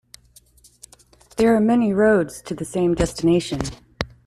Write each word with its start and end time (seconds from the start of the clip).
There 1.37 1.55
are 1.55 1.59
many 1.59 1.93
roads 1.93 2.41
to 2.47 2.55
the 2.55 2.65
same 2.65 2.95
destination. 2.95 3.59